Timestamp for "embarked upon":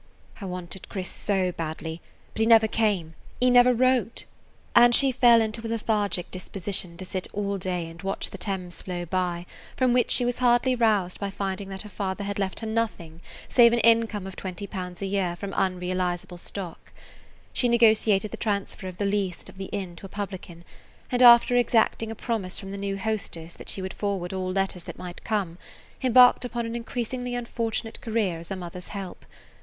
26.01-26.65